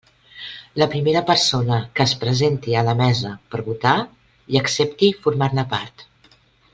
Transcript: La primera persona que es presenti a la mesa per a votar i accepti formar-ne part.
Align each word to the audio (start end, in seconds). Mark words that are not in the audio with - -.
La 0.81 0.85
primera 0.93 1.21
persona 1.27 1.77
que 1.99 2.07
es 2.09 2.15
presenti 2.23 2.75
a 2.79 2.83
la 2.89 2.95
mesa 3.03 3.33
per 3.53 3.61
a 3.63 3.69
votar 3.71 3.93
i 4.55 4.61
accepti 4.65 5.11
formar-ne 5.27 5.67
part. 5.77 6.05